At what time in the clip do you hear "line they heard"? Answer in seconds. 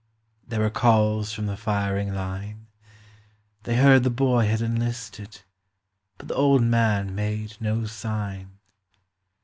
2.11-4.01